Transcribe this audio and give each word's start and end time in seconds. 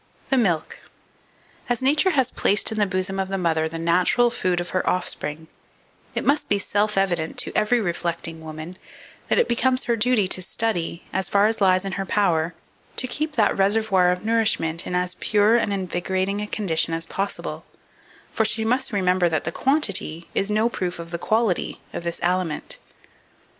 THE 0.29 0.35
MILK. 0.35 0.79
2472. 1.67 1.71
As 1.71 1.81
Nature 1.83 2.15
has 2.15 2.31
placed 2.31 2.71
in 2.71 2.79
the 2.79 2.87
bosom 2.87 3.19
of 3.19 3.27
the 3.29 3.37
mother 3.37 3.69
the 3.69 3.77
natural 3.77 4.31
food 4.31 4.59
of 4.59 4.69
her 4.71 4.89
offspring, 4.89 5.45
it 6.15 6.25
must 6.25 6.49
be 6.49 6.57
self 6.57 6.97
evident 6.97 7.37
to 7.37 7.51
every 7.55 7.79
reflecting 7.79 8.41
woman, 8.41 8.79
that 9.27 9.37
it 9.37 9.47
becomes 9.47 9.83
her 9.83 9.95
duty 9.95 10.27
to 10.27 10.41
study, 10.41 11.03
as 11.13 11.29
far 11.29 11.45
as 11.45 11.61
lies 11.61 11.85
in 11.85 11.91
her 11.91 12.05
power, 12.07 12.55
to 12.95 13.05
keep 13.07 13.33
that 13.33 13.55
reservoir 13.55 14.09
of 14.09 14.25
nourishment 14.25 14.87
in 14.87 14.95
as 14.95 15.13
pure 15.19 15.55
and 15.55 15.71
invigorating 15.71 16.41
a 16.41 16.47
condition 16.47 16.95
as 16.95 17.05
possible; 17.05 17.63
for 18.31 18.43
she 18.43 18.65
must 18.65 18.91
remember 18.91 19.29
that 19.29 19.43
the 19.43 19.51
quantity 19.51 20.27
is 20.33 20.49
no 20.49 20.67
proof 20.67 20.97
of 20.97 21.11
the 21.11 21.19
quality 21.19 21.79
of 21.93 22.03
this 22.03 22.19
aliment. 22.23 22.79